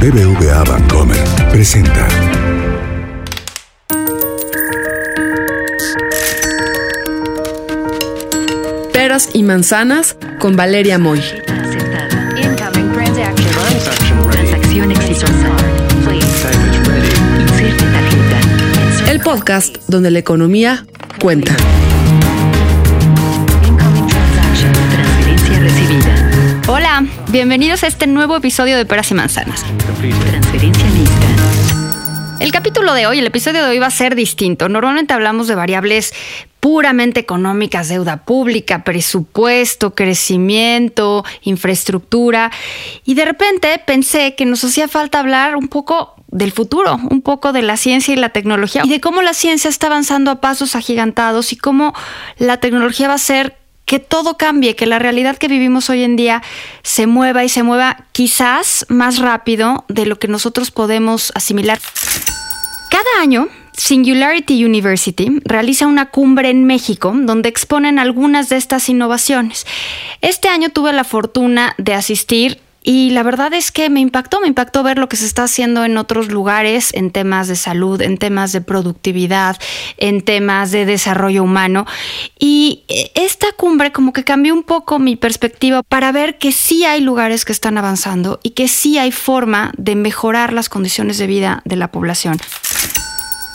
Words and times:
BBVA 0.00 0.62
Bancomer 0.64 1.16
presenta. 1.50 2.06
Peras 8.92 9.30
y 9.32 9.42
manzanas 9.42 10.16
con 10.38 10.54
Valeria 10.54 10.98
Moy. 10.98 11.20
El 19.08 19.20
podcast 19.20 19.76
donde 19.88 20.10
la 20.10 20.18
economía 20.18 20.86
cuenta. 21.20 21.56
Bienvenidos 27.28 27.82
a 27.84 27.88
este 27.88 28.06
nuevo 28.06 28.36
episodio 28.36 28.78
de 28.78 28.86
Peras 28.86 29.10
y 29.10 29.14
Manzanas. 29.14 29.62
Transferencia 30.00 30.86
lista. 30.90 31.26
El 32.40 32.50
capítulo 32.52 32.94
de 32.94 33.06
hoy, 33.06 33.18
el 33.18 33.26
episodio 33.26 33.62
de 33.64 33.70
hoy 33.70 33.78
va 33.78 33.88
a 33.88 33.90
ser 33.90 34.14
distinto. 34.14 34.70
Normalmente 34.70 35.12
hablamos 35.12 35.46
de 35.46 35.54
variables 35.54 36.14
puramente 36.58 37.20
económicas, 37.20 37.90
deuda 37.90 38.24
pública, 38.24 38.82
presupuesto, 38.82 39.94
crecimiento, 39.94 41.22
infraestructura. 41.42 42.50
Y 43.04 43.12
de 43.12 43.26
repente 43.26 43.78
pensé 43.86 44.34
que 44.34 44.46
nos 44.46 44.64
hacía 44.64 44.88
falta 44.88 45.18
hablar 45.18 45.56
un 45.56 45.68
poco 45.68 46.14
del 46.28 46.50
futuro, 46.50 46.98
un 47.10 47.20
poco 47.20 47.52
de 47.52 47.60
la 47.60 47.76
ciencia 47.76 48.14
y 48.14 48.16
la 48.16 48.30
tecnología 48.30 48.82
y 48.84 48.88
de 48.88 49.00
cómo 49.00 49.20
la 49.20 49.34
ciencia 49.34 49.68
está 49.68 49.88
avanzando 49.88 50.30
a 50.30 50.40
pasos 50.40 50.74
agigantados 50.74 51.52
y 51.52 51.56
cómo 51.56 51.92
la 52.38 52.56
tecnología 52.56 53.08
va 53.08 53.14
a 53.14 53.18
ser 53.18 53.65
que 53.86 54.00
todo 54.00 54.36
cambie, 54.36 54.76
que 54.76 54.84
la 54.84 54.98
realidad 54.98 55.38
que 55.38 55.48
vivimos 55.48 55.88
hoy 55.88 56.02
en 56.02 56.16
día 56.16 56.42
se 56.82 57.06
mueva 57.06 57.44
y 57.44 57.48
se 57.48 57.62
mueva 57.62 58.04
quizás 58.12 58.84
más 58.88 59.18
rápido 59.18 59.84
de 59.88 60.06
lo 60.06 60.18
que 60.18 60.28
nosotros 60.28 60.70
podemos 60.70 61.32
asimilar. 61.34 61.78
Cada 62.90 63.22
año, 63.22 63.48
Singularity 63.76 64.64
University 64.64 65.40
realiza 65.44 65.86
una 65.86 66.06
cumbre 66.06 66.50
en 66.50 66.64
México 66.64 67.14
donde 67.14 67.48
exponen 67.48 67.98
algunas 67.98 68.48
de 68.48 68.56
estas 68.56 68.88
innovaciones. 68.88 69.66
Este 70.20 70.48
año 70.48 70.70
tuve 70.70 70.92
la 70.92 71.04
fortuna 71.04 71.74
de 71.78 71.94
asistir 71.94 72.60
y 72.88 73.10
la 73.10 73.24
verdad 73.24 73.52
es 73.52 73.72
que 73.72 73.90
me 73.90 73.98
impactó, 73.98 74.40
me 74.40 74.46
impactó 74.46 74.84
ver 74.84 74.96
lo 74.96 75.08
que 75.08 75.16
se 75.16 75.26
está 75.26 75.42
haciendo 75.42 75.84
en 75.84 75.98
otros 75.98 76.28
lugares 76.28 76.90
en 76.94 77.10
temas 77.10 77.48
de 77.48 77.56
salud, 77.56 78.00
en 78.00 78.16
temas 78.16 78.52
de 78.52 78.60
productividad, 78.60 79.56
en 79.96 80.22
temas 80.22 80.70
de 80.70 80.86
desarrollo 80.86 81.42
humano. 81.42 81.84
Y 82.38 82.84
eh, 82.86 83.10
esta 83.16 83.48
cumbre 83.56 83.90
como 83.90 84.12
que 84.12 84.22
cambió 84.22 84.54
un 84.54 84.62
poco 84.62 85.00
mi 85.00 85.16
perspectiva 85.16 85.82
para 85.82 86.12
ver 86.12 86.38
que 86.38 86.52
sí 86.52 86.84
hay 86.84 87.00
lugares 87.00 87.44
que 87.44 87.50
están 87.50 87.76
avanzando 87.76 88.38
y 88.44 88.50
que 88.50 88.68
sí 88.68 88.98
hay 88.98 89.10
forma 89.10 89.72
de 89.76 89.96
mejorar 89.96 90.52
las 90.52 90.68
condiciones 90.68 91.18
de 91.18 91.26
vida 91.26 91.62
de 91.64 91.74
la 91.74 91.90
población. 91.90 92.38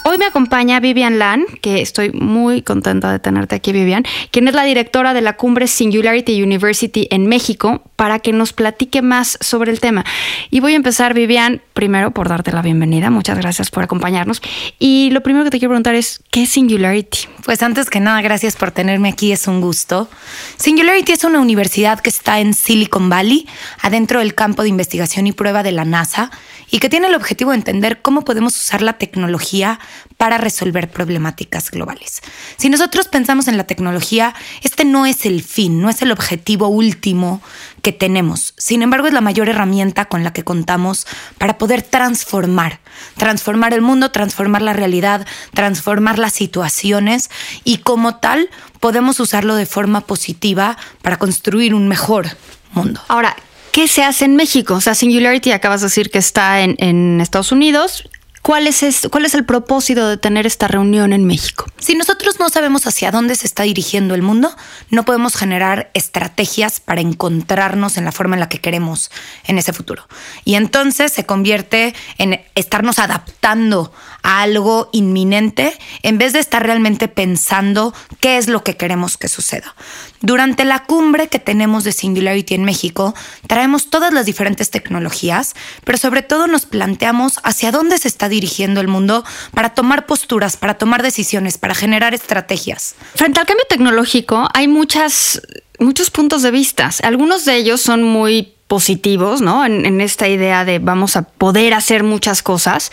Hoy 0.03 0.17
me 0.17 0.25
acompaña 0.25 0.79
Vivian 0.79 1.19
Lan, 1.19 1.45
que 1.61 1.81
estoy 1.81 2.11
muy 2.11 2.63
contenta 2.63 3.11
de 3.11 3.19
tenerte 3.19 3.53
aquí, 3.53 3.71
Vivian, 3.71 4.03
quien 4.31 4.47
es 4.47 4.55
la 4.55 4.63
directora 4.63 5.13
de 5.13 5.21
la 5.21 5.37
cumbre 5.37 5.67
Singularity 5.67 6.41
University 6.41 7.07
en 7.11 7.27
México, 7.27 7.83
para 7.95 8.17
que 8.17 8.33
nos 8.33 8.51
platique 8.51 9.03
más 9.03 9.37
sobre 9.41 9.71
el 9.71 9.79
tema. 9.79 10.03
Y 10.49 10.59
voy 10.59 10.73
a 10.73 10.77
empezar, 10.77 11.13
Vivian, 11.13 11.61
primero 11.73 12.09
por 12.09 12.29
darte 12.29 12.51
la 12.51 12.63
bienvenida. 12.63 13.11
Muchas 13.11 13.37
gracias 13.37 13.69
por 13.69 13.83
acompañarnos. 13.83 14.41
Y 14.79 15.11
lo 15.11 15.21
primero 15.21 15.43
que 15.43 15.51
te 15.51 15.59
quiero 15.59 15.69
preguntar 15.69 15.93
es, 15.93 16.19
¿qué 16.31 16.43
es 16.43 16.49
Singularity? 16.49 17.19
Pues 17.45 17.61
antes 17.61 17.91
que 17.91 17.99
nada, 17.99 18.21
gracias 18.23 18.55
por 18.55 18.71
tenerme 18.71 19.09
aquí, 19.09 19.31
es 19.31 19.47
un 19.47 19.61
gusto. 19.61 20.09
Singularity 20.57 21.11
es 21.11 21.23
una 21.25 21.39
universidad 21.39 21.99
que 21.99 22.09
está 22.09 22.39
en 22.39 22.55
Silicon 22.55 23.07
Valley, 23.07 23.47
adentro 23.83 24.17
del 24.17 24.33
campo 24.33 24.63
de 24.63 24.69
investigación 24.69 25.27
y 25.27 25.31
prueba 25.31 25.61
de 25.61 25.71
la 25.71 25.85
NASA, 25.85 26.31
y 26.71 26.79
que 26.79 26.89
tiene 26.89 27.07
el 27.07 27.15
objetivo 27.15 27.51
de 27.51 27.57
entender 27.57 28.01
cómo 28.01 28.23
podemos 28.23 28.55
usar 28.55 28.81
la 28.81 28.93
tecnología 28.93 29.79
para 30.17 30.37
resolver 30.37 30.89
problemáticas 30.89 31.69
globales. 31.69 32.21
Si 32.57 32.69
nosotros 32.69 33.09
pensamos 33.09 33.47
en 33.47 33.57
la 33.57 33.65
tecnología, 33.65 34.33
este 34.63 34.85
no 34.85 35.05
es 35.05 35.25
el 35.25 35.43
fin, 35.43 35.81
no 35.81 35.89
es 35.89 36.01
el 36.01 36.11
objetivo 36.11 36.67
último 36.67 37.41
que 37.81 37.91
tenemos. 37.91 38.53
Sin 38.57 38.81
embargo, 38.81 39.07
es 39.07 39.13
la 39.13 39.21
mayor 39.21 39.49
herramienta 39.49 40.05
con 40.05 40.23
la 40.23 40.31
que 40.31 40.43
contamos 40.43 41.05
para 41.37 41.57
poder 41.57 41.81
transformar, 41.81 42.79
transformar 43.17 43.73
el 43.73 43.81
mundo, 43.81 44.11
transformar 44.11 44.61
la 44.61 44.73
realidad, 44.73 45.27
transformar 45.53 46.19
las 46.19 46.33
situaciones 46.33 47.29
y 47.63 47.79
como 47.79 48.15
tal 48.15 48.49
podemos 48.79 49.19
usarlo 49.19 49.55
de 49.55 49.65
forma 49.65 50.01
positiva 50.01 50.77
para 51.01 51.17
construir 51.17 51.75
un 51.75 51.87
mejor 51.87 52.27
mundo. 52.73 53.01
Ahora, 53.07 53.35
¿qué 53.71 53.87
se 53.87 54.03
hace 54.03 54.25
en 54.25 54.35
México? 54.35 54.75
O 54.75 54.81
sea, 54.81 54.95
Singularity 54.95 55.51
acabas 55.51 55.81
de 55.81 55.87
decir 55.87 56.09
que 56.09 56.19
está 56.19 56.61
en, 56.61 56.75
en 56.79 57.21
Estados 57.21 57.51
Unidos. 57.51 58.07
¿Cuál 58.41 58.65
es, 58.65 58.81
es- 58.81 59.07
¿Cuál 59.11 59.25
es 59.25 59.35
el 59.35 59.45
propósito 59.45 60.07
de 60.07 60.17
tener 60.17 60.47
esta 60.47 60.67
reunión 60.67 61.13
en 61.13 61.25
México? 61.25 61.67
Si 61.77 61.93
nosotros 61.95 62.39
no 62.39 62.49
sabemos 62.49 62.87
hacia 62.87 63.11
dónde 63.11 63.35
se 63.35 63.45
está 63.45 63.63
dirigiendo 63.63 64.15
el 64.15 64.23
mundo, 64.23 64.55
no 64.89 65.05
podemos 65.05 65.35
generar 65.35 65.91
estrategias 65.93 66.79
para 66.79 67.01
encontrarnos 67.01 67.97
en 67.97 68.05
la 68.05 68.11
forma 68.11 68.35
en 68.35 68.39
la 68.39 68.49
que 68.49 68.59
queremos 68.59 69.11
en 69.45 69.59
ese 69.59 69.73
futuro. 69.73 70.07
Y 70.43 70.55
entonces 70.55 71.13
se 71.13 71.25
convierte 71.25 71.93
en 72.17 72.41
estarnos 72.55 72.97
adaptando 72.97 73.93
a 74.23 74.41
algo 74.41 74.89
inminente 74.91 75.77
en 76.01 76.17
vez 76.17 76.33
de 76.33 76.39
estar 76.39 76.63
realmente 76.63 77.07
pensando 77.07 77.93
qué 78.19 78.37
es 78.37 78.47
lo 78.47 78.63
que 78.63 78.75
queremos 78.75 79.17
que 79.17 79.27
suceda. 79.27 79.75
Durante 80.21 80.65
la 80.65 80.83
cumbre 80.85 81.27
que 81.29 81.39
tenemos 81.39 81.83
de 81.83 81.91
Singularity 81.91 82.53
en 82.55 82.63
México, 82.63 83.15
traemos 83.47 83.89
todas 83.89 84.13
las 84.13 84.25
diferentes 84.27 84.69
tecnologías, 84.69 85.53
pero 85.83 85.97
sobre 85.97 86.21
todo 86.21 86.45
nos 86.47 86.65
planteamos 86.67 87.39
hacia 87.43 87.71
dónde 87.71 87.97
se 87.97 88.07
está 88.07 88.29
dirigiendo 88.31 88.81
el 88.81 88.87
mundo 88.87 89.23
para 89.53 89.75
tomar 89.75 90.07
posturas, 90.07 90.57
para 90.57 90.73
tomar 90.73 91.03
decisiones, 91.03 91.59
para 91.59 91.75
generar 91.75 92.15
estrategias. 92.15 92.95
Frente 93.13 93.39
al 93.39 93.45
cambio 93.45 93.65
tecnológico 93.69 94.47
hay 94.55 94.67
muchas, 94.67 95.39
muchos 95.77 96.09
puntos 96.09 96.41
de 96.41 96.49
vista. 96.49 96.89
Algunos 97.03 97.45
de 97.45 97.57
ellos 97.57 97.81
son 97.81 98.01
muy 98.01 98.53
positivos, 98.71 99.41
¿no? 99.41 99.65
En, 99.65 99.99
esta 99.99 100.29
idea 100.29 100.63
de 100.63 100.79
vamos 100.79 101.17
a 101.17 101.23
poder 101.23 101.73
hacer 101.73 102.03
muchas 102.03 102.41
cosas, 102.41 102.89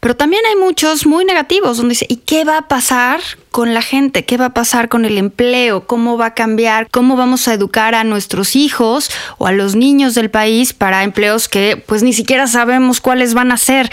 pero 0.00 0.16
también 0.16 0.40
hay 0.46 0.56
muchos 0.56 1.04
muy 1.04 1.26
negativos, 1.26 1.76
donde 1.76 1.92
dice, 1.92 2.06
¿y 2.08 2.16
qué 2.16 2.44
va 2.44 2.56
a 2.56 2.66
pasar 2.66 3.20
con 3.50 3.74
la 3.74 3.82
gente? 3.82 4.24
¿Qué 4.24 4.38
va 4.38 4.46
a 4.46 4.54
pasar 4.54 4.88
con 4.88 5.04
el 5.04 5.18
empleo? 5.18 5.86
¿Cómo 5.86 6.16
va 6.16 6.28
a 6.28 6.34
cambiar? 6.34 6.88
¿Cómo 6.90 7.14
vamos 7.14 7.46
a 7.46 7.52
educar 7.52 7.94
a 7.94 8.04
nuestros 8.04 8.56
hijos 8.56 9.10
o 9.36 9.46
a 9.46 9.52
los 9.52 9.76
niños 9.76 10.14
del 10.14 10.30
país 10.30 10.72
para 10.72 11.04
empleos 11.04 11.50
que 11.50 11.76
pues 11.76 12.02
ni 12.02 12.14
siquiera 12.14 12.46
sabemos 12.46 13.02
cuáles 13.02 13.34
van 13.34 13.52
a 13.52 13.58
ser? 13.58 13.92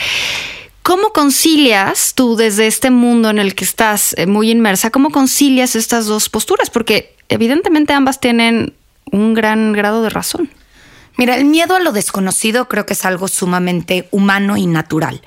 ¿Cómo 0.85 1.13
concilias 1.13 2.13
tú 2.13 2.35
desde 2.35 2.67
este 2.67 2.91
mundo 2.91 3.31
en 3.31 3.39
el 3.39 3.55
que 3.55 3.63
estás 3.63 4.13
eh, 4.19 4.27
muy 4.27 4.51
inmersa, 4.51 4.91
cómo 4.91 5.09
concilias 5.09 5.75
estas 5.75 6.05
dos 6.05 6.29
posturas? 6.29 6.69
Porque 6.69 7.15
evidentemente 7.27 7.93
ambas 7.93 8.19
tienen 8.19 8.75
un 9.11 9.33
gran 9.33 9.73
grado 9.73 10.03
de 10.03 10.11
razón. 10.11 10.47
Mira, 11.17 11.37
el 11.37 11.45
miedo 11.45 11.75
a 11.75 11.79
lo 11.79 11.91
desconocido 11.91 12.67
creo 12.67 12.85
que 12.85 12.93
es 12.93 13.03
algo 13.03 13.27
sumamente 13.27 14.07
humano 14.11 14.57
y 14.57 14.67
natural. 14.67 15.21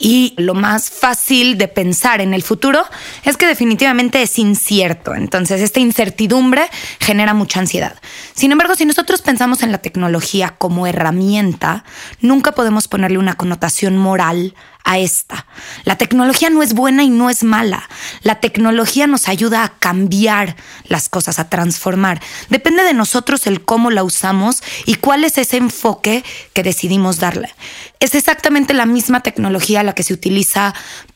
Y 0.00 0.34
lo 0.36 0.54
más 0.54 0.90
fácil 0.90 1.58
de 1.58 1.68
pensar 1.68 2.20
en 2.20 2.34
el 2.34 2.42
futuro 2.42 2.82
es 3.24 3.36
que 3.36 3.46
definitivamente 3.46 4.20
es 4.20 4.36
incierto. 4.38 5.14
Entonces, 5.14 5.60
esta 5.60 5.78
incertidumbre 5.78 6.68
genera 6.98 7.34
mucha 7.34 7.60
ansiedad. 7.60 7.94
Sin 8.34 8.50
embargo, 8.50 8.74
si 8.74 8.84
nosotros 8.84 9.22
pensamos 9.22 9.62
en 9.62 9.70
la 9.70 9.78
tecnología 9.78 10.56
como 10.56 10.88
herramienta, 10.88 11.84
nunca 12.20 12.52
podemos 12.52 12.88
ponerle 12.88 13.18
una 13.18 13.34
connotación 13.34 13.96
moral 13.96 14.54
a 14.84 14.98
esta. 14.98 15.46
La 15.84 15.96
tecnología 15.96 16.50
no 16.50 16.62
es 16.62 16.74
buena 16.74 17.02
y 17.02 17.10
no 17.10 17.30
es 17.30 17.42
mala. 17.42 17.88
La 18.22 18.40
tecnología 18.40 19.06
nos 19.06 19.28
ayuda 19.28 19.64
a 19.64 19.78
cambiar 19.78 20.56
las 20.84 21.08
cosas, 21.08 21.38
a 21.38 21.48
transformar. 21.48 22.20
Depende 22.50 22.84
de 22.84 22.94
nosotros 22.94 23.46
el 23.46 23.64
cómo 23.64 23.90
la 23.90 24.04
usamos 24.04 24.62
y 24.84 24.96
cuál 24.96 25.24
es 25.24 25.38
ese 25.38 25.56
enfoque 25.56 26.22
que 26.52 26.62
decidimos 26.62 27.18
darle. 27.18 27.54
Es 27.98 28.14
exactamente 28.14 28.74
la 28.74 28.86
misma 28.86 29.22
tecnología 29.22 29.82
la 29.82 29.94
que 29.94 30.02
se 30.02 30.12
utiliza 30.12 30.74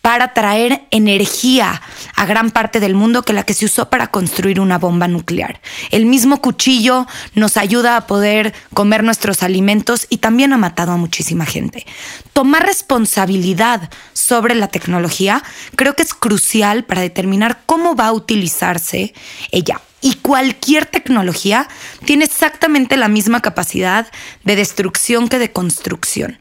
para 0.09 0.33
traer 0.33 0.87
energía 0.91 1.83
a 2.17 2.25
gran 2.25 2.51
parte 2.51 2.81
del 2.81 2.95
mundo 2.95 3.25
que 3.25 3.35
la 3.35 3.43
que 3.43 3.53
se 3.53 3.67
usó 3.67 3.91
para 3.91 4.07
construir 4.07 4.59
una 4.59 4.79
bomba 4.79 5.07
nuclear. 5.07 5.61
El 5.91 6.07
mismo 6.07 6.41
cuchillo 6.41 7.07
nos 7.35 7.59
ayuda 7.59 7.99
a 7.99 8.07
poder 8.07 8.55
comer 8.73 9.05
nuestros 9.05 9.43
alimentos 9.43 10.07
y 10.09 10.17
también 10.17 10.55
ha 10.55 10.57
matado 10.57 10.93
a 10.93 10.97
muchísima 10.97 11.45
gente. 11.45 11.85
Tomar 12.33 12.65
responsabilidad 12.65 13.91
sobre 14.15 14.55
la 14.55 14.69
tecnología 14.69 15.43
creo 15.77 15.95
que 15.95 16.05
es 16.05 16.15
crucial 16.15 16.85
para 16.85 17.03
determinar 17.03 17.61
cómo 17.67 17.95
va 17.95 18.07
a 18.07 18.13
utilizarse 18.13 19.13
ella 19.51 19.83
Y 20.01 20.15
cualquier 20.15 20.87
tecnología 20.87 21.69
tiene 22.07 22.25
exactamente 22.25 22.97
la 22.97 23.09
misma 23.09 23.43
capacidad 23.43 24.07
de 24.45 24.57
destrucción 24.57 25.29
que 25.29 25.39
de 25.39 25.53
construcción. 25.53 26.39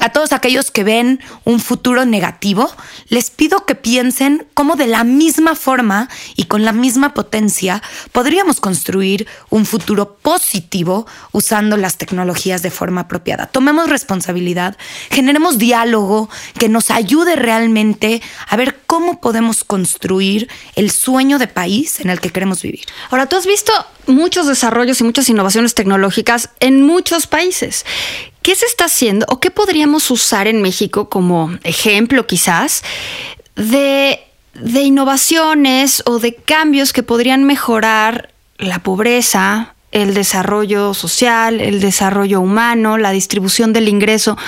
A 0.00 0.08
todos 0.08 0.32
aquellos 0.32 0.70
que 0.70 0.82
ven 0.82 1.20
un 1.44 1.60
futuro 1.60 2.06
negativo, 2.06 2.70
les 3.08 3.30
pido 3.30 3.66
que 3.66 3.74
piensen 3.74 4.46
cómo 4.54 4.76
de 4.76 4.86
la 4.86 5.04
misma 5.04 5.54
forma 5.54 6.08
y 6.36 6.44
con 6.44 6.64
la 6.64 6.72
misma 6.72 7.12
potencia 7.12 7.82
podríamos 8.10 8.60
construir 8.60 9.28
un 9.50 9.66
futuro 9.66 10.16
positivo 10.22 11.06
usando 11.32 11.76
las 11.76 11.98
tecnologías 11.98 12.62
de 12.62 12.70
forma 12.70 13.02
apropiada. 13.02 13.46
Tomemos 13.46 13.90
responsabilidad, 13.90 14.78
generemos 15.10 15.58
diálogo 15.58 16.30
que 16.58 16.70
nos 16.70 16.90
ayude 16.90 17.36
realmente 17.36 18.22
a 18.48 18.56
ver 18.56 18.80
cómo 18.86 19.20
podemos 19.20 19.64
construir 19.64 20.48
el 20.76 20.90
sueño 20.90 21.38
de 21.38 21.46
país 21.46 22.00
en 22.00 22.08
el 22.08 22.20
que 22.20 22.30
queremos 22.30 22.62
vivir. 22.62 22.86
Ahora, 23.10 23.26
tú 23.26 23.36
has 23.36 23.46
visto 23.46 23.72
muchos 24.06 24.46
desarrollos 24.46 25.00
y 25.00 25.04
muchas 25.04 25.28
innovaciones 25.28 25.74
tecnológicas 25.74 26.48
en 26.58 26.82
muchos 26.82 27.26
países. 27.26 27.84
¿Qué 28.42 28.54
se 28.54 28.66
está 28.66 28.86
haciendo 28.86 29.26
o 29.28 29.38
qué 29.38 29.50
podríamos 29.50 30.10
usar 30.10 30.46
en 30.46 30.62
México 30.62 31.08
como 31.10 31.50
ejemplo 31.62 32.26
quizás 32.26 32.82
de, 33.54 34.20
de 34.54 34.80
innovaciones 34.80 36.02
o 36.06 36.18
de 36.18 36.34
cambios 36.34 36.92
que 36.92 37.02
podrían 37.02 37.44
mejorar 37.44 38.30
la 38.56 38.78
pobreza, 38.78 39.74
el 39.92 40.14
desarrollo 40.14 40.94
social, 40.94 41.60
el 41.60 41.80
desarrollo 41.80 42.40
humano, 42.40 42.96
la 42.96 43.10
distribución 43.10 43.72
del 43.74 43.88
ingreso? 43.88 44.38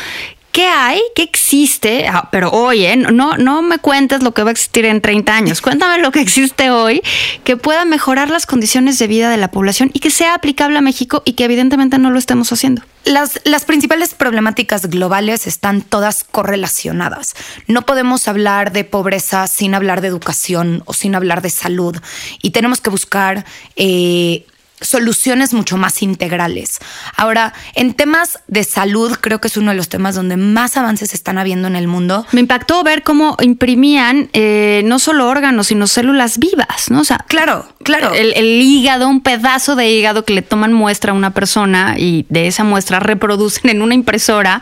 ¿Qué 0.52 0.66
hay? 0.66 1.00
¿Qué 1.16 1.22
existe? 1.22 2.06
Ah, 2.08 2.28
pero 2.30 2.50
hoy, 2.50 2.84
¿eh? 2.84 2.94
no, 2.96 3.38
no 3.38 3.62
me 3.62 3.78
cuentes 3.78 4.22
lo 4.22 4.34
que 4.34 4.42
va 4.42 4.50
a 4.50 4.52
existir 4.52 4.84
en 4.84 5.00
30 5.00 5.34
años. 5.34 5.60
Cuéntame 5.62 6.02
lo 6.02 6.12
que 6.12 6.20
existe 6.20 6.70
hoy 6.70 7.02
que 7.42 7.56
pueda 7.56 7.86
mejorar 7.86 8.28
las 8.28 8.44
condiciones 8.44 8.98
de 8.98 9.06
vida 9.06 9.30
de 9.30 9.38
la 9.38 9.50
población 9.50 9.90
y 9.94 10.00
que 10.00 10.10
sea 10.10 10.34
aplicable 10.34 10.76
a 10.76 10.82
México 10.82 11.22
y 11.24 11.32
que 11.32 11.44
evidentemente 11.44 11.96
no 11.96 12.10
lo 12.10 12.18
estemos 12.18 12.52
haciendo. 12.52 12.82
Las, 13.06 13.40
las, 13.44 13.64
principales 13.64 14.14
problemáticas 14.14 14.86
globales 14.90 15.46
están 15.46 15.80
todas 15.80 16.22
correlacionadas. 16.22 17.34
No 17.66 17.82
podemos 17.82 18.28
hablar 18.28 18.72
de 18.72 18.84
pobreza 18.84 19.46
sin 19.46 19.74
hablar 19.74 20.02
de 20.02 20.08
educación 20.08 20.82
o 20.84 20.92
sin 20.92 21.14
hablar 21.14 21.40
de 21.40 21.50
salud. 21.50 21.96
Y 22.42 22.50
tenemos 22.50 22.82
que 22.82 22.90
buscar 22.90 23.46
eh, 23.76 24.44
soluciones 24.82 25.54
mucho 25.54 25.76
más 25.76 26.02
integrales. 26.02 26.78
Ahora, 27.16 27.52
en 27.74 27.94
temas 27.94 28.40
de 28.46 28.64
salud, 28.64 29.16
creo 29.20 29.40
que 29.40 29.48
es 29.48 29.56
uno 29.56 29.70
de 29.70 29.76
los 29.76 29.88
temas 29.88 30.14
donde 30.14 30.36
más 30.36 30.76
avances 30.76 31.14
están 31.14 31.38
habiendo 31.38 31.68
en 31.68 31.76
el 31.76 31.88
mundo. 31.88 32.26
Me 32.32 32.40
impactó 32.40 32.82
ver 32.82 33.02
cómo 33.02 33.36
imprimían 33.40 34.28
eh, 34.32 34.82
no 34.84 34.98
solo 34.98 35.28
órganos, 35.28 35.68
sino 35.68 35.86
células 35.86 36.38
vivas, 36.38 36.90
¿no? 36.90 37.00
O 37.00 37.04
sea, 37.04 37.18
claro, 37.26 37.66
claro. 37.82 38.12
El, 38.12 38.32
el, 38.34 38.60
hígado, 38.62 39.08
un 39.08 39.22
pedazo 39.22 39.76
de 39.76 39.90
hígado 39.90 40.24
que 40.24 40.34
le 40.34 40.42
toman 40.42 40.72
muestra 40.72 41.12
a 41.12 41.14
una 41.14 41.32
persona 41.32 41.94
y 41.98 42.26
de 42.28 42.46
esa 42.46 42.64
muestra 42.64 43.00
reproducen 43.00 43.70
en 43.70 43.82
una 43.82 43.94
impresora, 43.94 44.60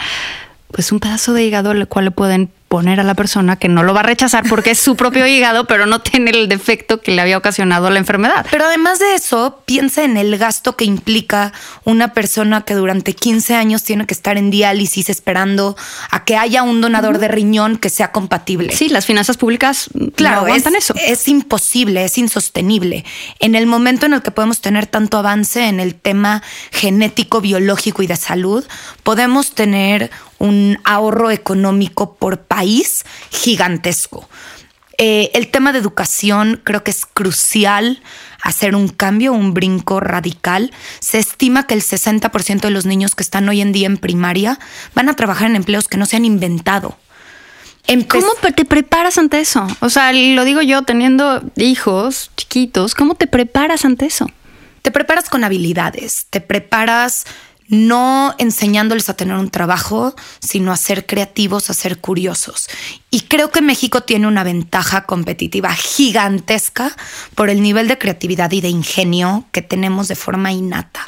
pues 0.73 0.93
un 0.93 1.01
pedazo 1.01 1.33
de 1.33 1.45
hígado 1.45 1.71
al 1.71 1.89
cual 1.89 2.07
le 2.07 2.11
pueden 2.11 2.51
poner 2.71 3.01
a 3.01 3.03
la 3.03 3.15
persona 3.15 3.57
que 3.57 3.69
no 3.69 3.83
lo 3.83 3.95
va 3.95 4.01
a 4.01 4.05
rechazar 4.05 4.49
porque 4.49 4.71
es 4.71 4.79
su 4.79 4.95
propio 4.95 5.27
hígado, 5.27 5.67
pero 5.67 5.87
no 5.87 6.03
tiene 6.03 6.31
el 6.31 6.49
defecto 6.49 7.01
que 7.01 7.11
le 7.11 7.21
había 7.21 7.37
ocasionado 7.37 7.91
la 7.91 7.99
enfermedad. 7.99 8.47
Pero 8.49 8.65
además 8.65 9.01
de 9.01 9.17
eso, 9.17 9.61
piensa 9.67 10.05
en 10.05 10.17
el 10.17 10.39
gasto 10.39 10.77
que 10.77 10.85
implica 10.85 11.53
una 11.83 12.15
persona 12.15 12.65
que 12.65 12.75
durante 12.75 13.13
15 13.13 13.57
años 13.57 13.83
tiene 13.83 14.07
que 14.07 14.15
estar 14.15 14.39
en 14.39 14.53
diálisis 14.53 15.11
esperando 15.11 15.77
a 16.13 16.25
que 16.25 16.37
haya 16.37 16.63
un 16.63 16.81
donador 16.81 17.19
de 17.19 17.27
riñón 17.27 17.77
que 17.77 17.91
sea 17.91 18.13
compatible. 18.13 18.73
Sí, 18.73 18.89
las 18.89 19.05
finanzas 19.05 19.37
públicas 19.37 19.91
claro, 20.15 20.43
no 20.43 20.47
aguantan 20.47 20.77
es, 20.77 20.85
eso. 20.85 20.95
Es 21.05 21.27
imposible, 21.27 22.05
es 22.05 22.19
insostenible. 22.19 23.05
En 23.41 23.57
el 23.57 23.67
momento 23.67 24.07
en 24.07 24.13
el 24.13 24.23
que 24.23 24.31
podemos 24.31 24.61
tener 24.61 24.87
tanto 24.87 25.19
avance 25.19 25.67
en 25.67 25.81
el 25.81 25.97
tema 25.97 26.45
genético, 26.71 27.41
biológico 27.41 28.05
y 28.05 28.07
de 28.07 28.15
salud, 28.15 28.65
podemos 29.03 29.57
tener 29.57 30.13
un 30.41 30.79
ahorro 30.85 31.31
económico 31.31 32.15
por 32.15 32.41
país 32.41 33.05
gigantesco. 33.31 34.29
Eh, 34.99 35.31
el 35.35 35.49
tema 35.49 35.73
de 35.73 35.79
educación 35.79 36.61
creo 36.65 36.83
que 36.83 36.91
es 36.91 37.07
crucial 37.07 38.03
hacer 38.43 38.75
un 38.75 38.89
cambio, 38.89 39.33
un 39.33 39.55
brinco 39.55 40.01
radical. 40.01 40.73
Se 40.99 41.19
estima 41.19 41.67
que 41.67 41.75
el 41.75 41.83
60% 41.83 42.61
de 42.61 42.71
los 42.71 42.87
niños 42.87 43.15
que 43.15 43.23
están 43.23 43.49
hoy 43.49 43.61
en 43.61 43.73
día 43.73 43.87
en 43.87 43.99
primaria 43.99 44.59
van 44.95 45.09
a 45.09 45.15
trabajar 45.15 45.49
en 45.49 45.57
empleos 45.57 45.89
que 45.89 45.97
no 45.97 46.07
se 46.07 46.17
han 46.17 46.25
inventado. 46.25 46.99
Empe 47.87 48.21
¿Cómo 48.21 48.33
te 48.55 48.65
preparas 48.65 49.19
ante 49.19 49.41
eso? 49.41 49.67
O 49.81 49.89
sea, 49.89 50.13
lo 50.13 50.45
digo 50.45 50.63
yo 50.63 50.83
teniendo 50.83 51.43
hijos 51.57 52.31
chiquitos, 52.37 52.95
¿cómo 52.95 53.15
te 53.15 53.27
preparas 53.27 53.85
ante 53.85 54.07
eso? 54.07 54.27
Te 54.83 54.91
preparas 54.91 55.29
con 55.29 55.45
habilidades, 55.45 56.27
te 56.31 56.41
preparas 56.41 57.27
no 57.71 58.35
enseñándoles 58.39 59.09
a 59.09 59.15
tener 59.15 59.37
un 59.37 59.49
trabajo, 59.49 60.15
sino 60.41 60.73
a 60.73 60.77
ser 60.77 61.07
creativos, 61.07 61.71
a 61.71 61.75
ser 61.75 61.99
curiosos. 61.99 62.69
Y 63.11 63.23
creo 63.23 63.51
que 63.51 63.63
México 63.63 64.03
tiene 64.03 64.27
una 64.27 64.45
ventaja 64.45 65.07
competitiva 65.07 65.73
gigantesca 65.73 66.95
por 67.35 67.49
el 67.49 67.63
nivel 67.63 67.89
de 67.89 67.97
creatividad 67.97 68.51
y 68.51 68.61
de 68.61 68.69
ingenio 68.69 69.45
que 69.53 69.63
tenemos 69.63 70.09
de 70.09 70.17
forma 70.17 70.53
innata. 70.53 71.07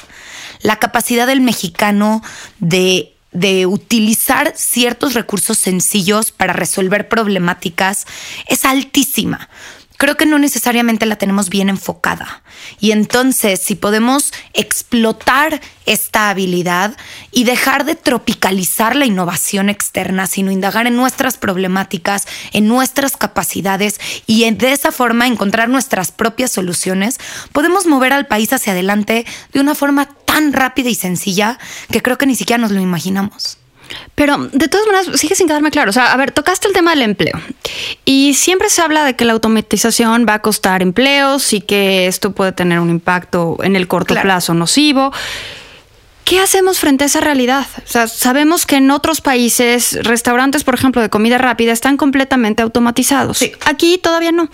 La 0.60 0.76
capacidad 0.76 1.26
del 1.26 1.40
mexicano 1.40 2.22
de 2.60 3.08
de 3.32 3.64
utilizar 3.64 4.52
ciertos 4.56 5.14
recursos 5.14 5.56
sencillos 5.56 6.32
para 6.32 6.52
resolver 6.52 7.08
problemáticas 7.08 8.06
es 8.46 8.66
altísima 8.66 9.48
creo 10.02 10.16
que 10.16 10.26
no 10.26 10.40
necesariamente 10.40 11.06
la 11.06 11.14
tenemos 11.14 11.48
bien 11.48 11.68
enfocada. 11.68 12.42
Y 12.80 12.90
entonces, 12.90 13.60
si 13.60 13.76
podemos 13.76 14.32
explotar 14.52 15.60
esta 15.86 16.28
habilidad 16.28 16.96
y 17.30 17.44
dejar 17.44 17.84
de 17.84 17.94
tropicalizar 17.94 18.96
la 18.96 19.06
innovación 19.06 19.68
externa, 19.68 20.26
sino 20.26 20.50
indagar 20.50 20.88
en 20.88 20.96
nuestras 20.96 21.36
problemáticas, 21.36 22.26
en 22.52 22.66
nuestras 22.66 23.16
capacidades 23.16 24.00
y 24.26 24.50
de 24.50 24.72
esa 24.72 24.90
forma 24.90 25.28
encontrar 25.28 25.68
nuestras 25.68 26.10
propias 26.10 26.50
soluciones, 26.50 27.20
podemos 27.52 27.86
mover 27.86 28.12
al 28.12 28.26
país 28.26 28.52
hacia 28.52 28.72
adelante 28.72 29.24
de 29.52 29.60
una 29.60 29.76
forma 29.76 30.06
tan 30.26 30.52
rápida 30.52 30.88
y 30.88 30.96
sencilla 30.96 31.60
que 31.92 32.02
creo 32.02 32.18
que 32.18 32.26
ni 32.26 32.34
siquiera 32.34 32.60
nos 32.60 32.72
lo 32.72 32.80
imaginamos. 32.80 33.58
Pero 34.14 34.38
de 34.52 34.68
todas 34.68 34.86
maneras, 34.86 35.20
sigue 35.20 35.34
sin 35.34 35.46
quedarme 35.46 35.70
claro. 35.70 35.90
O 35.90 35.92
sea, 35.92 36.12
a 36.12 36.16
ver, 36.16 36.32
tocaste 36.32 36.68
el 36.68 36.74
tema 36.74 36.90
del 36.90 37.02
empleo. 37.02 37.40
Y 38.04 38.34
siempre 38.34 38.68
se 38.68 38.82
habla 38.82 39.04
de 39.04 39.14
que 39.14 39.24
la 39.24 39.32
automatización 39.32 40.26
va 40.28 40.34
a 40.34 40.42
costar 40.42 40.82
empleos 40.82 41.52
y 41.52 41.60
que 41.60 42.06
esto 42.06 42.32
puede 42.32 42.52
tener 42.52 42.80
un 42.80 42.90
impacto 42.90 43.58
en 43.62 43.76
el 43.76 43.86
corto 43.86 44.14
claro. 44.14 44.26
plazo 44.26 44.54
nocivo. 44.54 45.12
¿Qué 46.24 46.40
hacemos 46.40 46.78
frente 46.78 47.04
a 47.04 47.06
esa 47.06 47.20
realidad? 47.20 47.66
O 47.84 47.88
sea, 47.88 48.06
sabemos 48.06 48.64
que 48.64 48.76
en 48.76 48.90
otros 48.90 49.20
países, 49.20 49.98
restaurantes, 50.02 50.64
por 50.64 50.74
ejemplo, 50.74 51.02
de 51.02 51.10
comida 51.10 51.38
rápida, 51.38 51.72
están 51.72 51.96
completamente 51.96 52.62
automatizados. 52.62 53.38
Sí. 53.38 53.52
Aquí 53.66 53.98
todavía 53.98 54.32
no. 54.32 54.48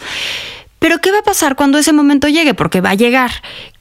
Pero 0.79 1.01
¿qué 1.01 1.11
va 1.11 1.19
a 1.19 1.23
pasar 1.23 1.57
cuando 1.57 1.79
ese 1.79 1.93
momento 1.93 2.29
llegue? 2.29 2.55
Porque 2.55 2.81
va 2.81 2.91
a 2.91 2.95
llegar. 2.95 3.31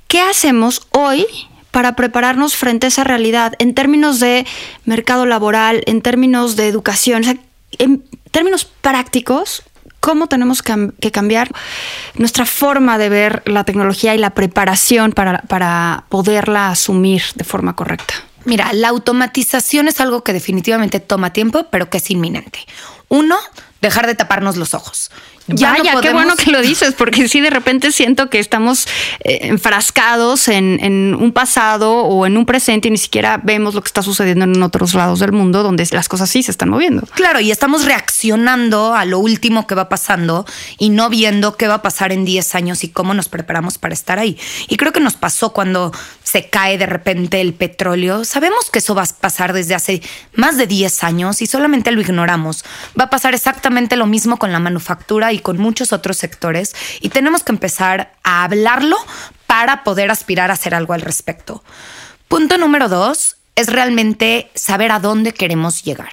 ¿Qué 0.08 0.20
hacemos 0.20 0.88
hoy 0.92 1.26
para 1.72 1.96
prepararnos 1.96 2.56
frente 2.56 2.88
a 2.88 2.90
esa 2.90 3.04
realidad 3.04 3.54
en 3.60 3.74
términos 3.74 4.20
de 4.20 4.46
mercado 4.86 5.26
laboral, 5.26 5.84
en 5.86 6.02
términos 6.02 6.56
de 6.56 6.68
educación, 6.68 7.22
o 7.22 7.26
sea, 7.26 7.38
en 7.78 8.04
términos 8.32 8.66
prácticos? 8.66 9.64
¿Cómo 10.08 10.28
tenemos 10.28 10.64
que 10.64 11.12
cambiar 11.12 11.52
nuestra 12.16 12.46
forma 12.46 12.98
de 12.98 13.10
ver 13.10 13.44
la 13.46 13.66
tecnología 13.66 14.16
y 14.16 14.18
la 14.18 14.30
preparación 14.30 15.12
para, 15.12 15.42
para 15.42 16.06
poderla 16.08 16.70
asumir 16.70 17.24
de 17.36 17.44
forma 17.44 17.76
correcta? 17.76 18.14
Mira, 18.46 18.72
la 18.72 18.88
automatización 18.88 19.90
es 19.90 20.00
algo 20.00 20.24
que 20.24 20.32
definitivamente 20.32 21.02
toma 21.02 21.34
tiempo, 21.34 21.66
pero 21.70 21.90
que 21.90 21.98
es 21.98 22.10
inminente. 22.10 22.60
Uno, 23.10 23.36
dejar 23.88 24.08
de 24.08 24.16
taparnos 24.16 24.58
los 24.58 24.74
ojos. 24.74 25.10
Ya 25.48 25.72
Vaya, 25.72 25.94
no 25.94 26.00
podemos... 26.00 26.02
qué 26.02 26.14
bueno 26.14 26.36
que 26.36 26.52
lo 26.52 26.62
dices, 26.62 26.94
porque 26.94 27.28
sí 27.30 27.40
de 27.40 27.50
repente 27.50 27.92
siento 27.92 28.30
que 28.30 28.40
estamos 28.40 28.86
eh, 29.22 29.40
enfrascados 29.44 30.50
en, 30.50 30.78
en, 30.84 31.16
un 31.16 31.32
pasado 31.32 32.02
o 32.02 32.26
en 32.26 32.36
un 32.36 32.46
presente 32.46 32.90
y 32.90 32.92
ni 32.92 32.98
siquiera 32.98 33.40
vemos 33.42 33.74
lo 33.74 33.82
que 33.82 33.88
está 33.88 34.02
sucediendo 34.02 34.44
en 34.44 34.62
otros 34.62 34.94
lados 34.94 35.20
del 35.20 35.32
mundo 35.32 35.64
donde 35.64 35.88
las 35.92 36.10
cosas 36.10 36.30
sí 36.30 36.44
se 36.44 36.52
están 36.52 36.70
moviendo. 36.70 37.04
Claro, 37.14 37.40
y 37.40 37.52
estamos 37.52 37.86
reaccionando 37.86 38.94
a 38.94 39.06
lo 39.06 39.20
último 39.20 39.68
que 39.68 39.76
va 39.76 39.88
pasando 39.88 40.46
y 40.78 40.90
no 40.90 41.10
viendo 41.10 41.56
qué 41.56 41.68
va 41.68 41.76
a 41.76 41.82
pasar 41.82 42.12
en 42.12 42.26
10 42.26 42.56
años 42.56 42.84
y 42.84 42.90
cómo 42.90 43.14
nos 43.14 43.30
preparamos 43.30 43.78
para 43.78 43.94
estar 43.94 44.20
ahí. 44.20 44.38
Y 44.68 44.76
creo 44.76 44.92
que 44.92 45.00
nos 45.00 45.14
pasó 45.14 45.54
cuando 45.54 45.94
se 46.28 46.50
cae 46.50 46.78
de 46.78 46.86
repente 46.86 47.40
el 47.40 47.54
petróleo. 47.54 48.26
Sabemos 48.26 48.70
que 48.70 48.80
eso 48.80 48.94
va 48.94 49.04
a 49.04 49.08
pasar 49.22 49.54
desde 49.54 49.76
hace 49.76 50.02
más 50.34 50.58
de 50.58 50.68
10 50.68 51.06
años 51.06 51.42
y 51.42 51.48
solamente 51.48 51.90
lo 51.92 52.02
ignoramos. 52.02 52.66
Va 53.00 53.06
a 53.06 53.10
pasar 53.10 53.34
exactamente 53.34 53.96
lo 53.96 54.08
mismo 54.08 54.38
con 54.38 54.52
la 54.52 54.60
manufactura 54.60 55.32
y 55.32 55.40
con 55.40 55.58
muchos 55.58 55.94
otros 55.94 56.18
sectores 56.18 56.76
y 57.00 57.10
tenemos 57.10 57.44
que 57.44 57.54
empezar 57.54 58.12
a 58.26 58.44
hablarlo 58.44 58.98
para 59.46 59.86
poder 59.86 60.12
aspirar 60.12 60.52
a 60.52 60.56
hacer 60.56 60.76
algo 60.76 60.92
al 60.92 61.00
respecto. 61.00 61.64
Punto 62.28 62.58
número 62.58 62.90
dos 62.90 63.38
es 63.56 63.68
realmente 63.68 64.52
saber 64.54 64.92
a 64.92 65.00
dónde 65.00 65.34
queremos 65.34 65.82
llegar. 65.82 66.12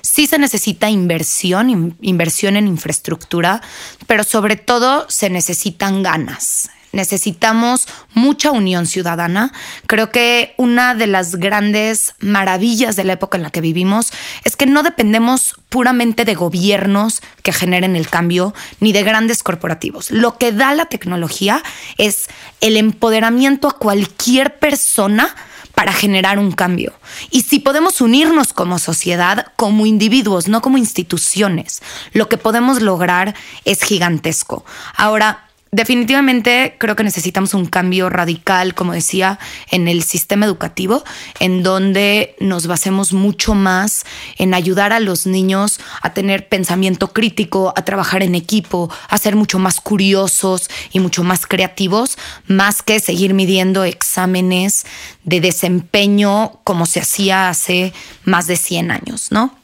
Sí 0.00 0.26
se 0.26 0.38
necesita 0.38 0.88
inversión, 0.88 1.98
inversión 2.00 2.56
en 2.56 2.66
infraestructura, 2.66 3.60
pero 4.06 4.24
sobre 4.24 4.56
todo 4.56 5.04
se 5.10 5.28
necesitan 5.28 6.02
ganas. 6.02 6.70
Necesitamos 6.92 7.86
mucha 8.14 8.50
unión 8.50 8.86
ciudadana. 8.86 9.52
Creo 9.86 10.10
que 10.10 10.54
una 10.56 10.94
de 10.94 11.06
las 11.06 11.36
grandes 11.36 12.14
maravillas 12.20 12.96
de 12.96 13.04
la 13.04 13.14
época 13.14 13.36
en 13.36 13.42
la 13.42 13.50
que 13.50 13.60
vivimos 13.60 14.12
es 14.44 14.56
que 14.56 14.66
no 14.66 14.82
dependemos 14.82 15.54
puramente 15.68 16.24
de 16.24 16.34
gobiernos 16.34 17.22
que 17.42 17.52
generen 17.52 17.96
el 17.96 18.08
cambio 18.08 18.54
ni 18.80 18.92
de 18.92 19.02
grandes 19.02 19.42
corporativos. 19.42 20.10
Lo 20.10 20.36
que 20.36 20.52
da 20.52 20.74
la 20.74 20.86
tecnología 20.86 21.62
es 21.96 22.28
el 22.60 22.76
empoderamiento 22.76 23.68
a 23.68 23.78
cualquier 23.78 24.58
persona 24.58 25.34
para 25.74 25.92
generar 25.92 26.38
un 26.38 26.52
cambio. 26.52 26.92
Y 27.30 27.42
si 27.42 27.58
podemos 27.58 28.00
unirnos 28.00 28.52
como 28.52 28.78
sociedad, 28.78 29.46
como 29.56 29.86
individuos, 29.86 30.48
no 30.48 30.60
como 30.60 30.76
instituciones, 30.76 31.80
lo 32.12 32.28
que 32.28 32.36
podemos 32.36 32.82
lograr 32.82 33.34
es 33.64 33.82
gigantesco. 33.82 34.64
Ahora, 34.94 35.49
Definitivamente 35.72 36.74
creo 36.78 36.96
que 36.96 37.04
necesitamos 37.04 37.54
un 37.54 37.64
cambio 37.64 38.10
radical, 38.10 38.74
como 38.74 38.92
decía, 38.92 39.38
en 39.70 39.86
el 39.86 40.02
sistema 40.02 40.44
educativo, 40.44 41.04
en 41.38 41.62
donde 41.62 42.34
nos 42.40 42.66
basemos 42.66 43.12
mucho 43.12 43.54
más 43.54 44.04
en 44.36 44.52
ayudar 44.52 44.92
a 44.92 44.98
los 44.98 45.26
niños 45.26 45.78
a 46.02 46.12
tener 46.12 46.48
pensamiento 46.48 47.12
crítico, 47.12 47.72
a 47.76 47.84
trabajar 47.84 48.24
en 48.24 48.34
equipo, 48.34 48.90
a 49.08 49.16
ser 49.16 49.36
mucho 49.36 49.60
más 49.60 49.80
curiosos 49.80 50.68
y 50.90 50.98
mucho 50.98 51.22
más 51.22 51.46
creativos, 51.46 52.18
más 52.48 52.82
que 52.82 52.98
seguir 52.98 53.32
midiendo 53.32 53.84
exámenes 53.84 54.86
de 55.22 55.40
desempeño 55.40 56.58
como 56.64 56.84
se 56.84 56.98
hacía 56.98 57.48
hace 57.48 57.92
más 58.24 58.48
de 58.48 58.56
100 58.56 58.90
años, 58.90 59.30
¿no? 59.30 59.59